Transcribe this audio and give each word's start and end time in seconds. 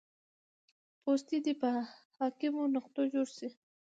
پوستې 1.01 1.37
دې 1.45 1.53
په 1.61 1.69
حاکمو 2.17 2.61
نقطو 2.75 3.01
جوړې 3.13 3.33
شي 3.37 3.49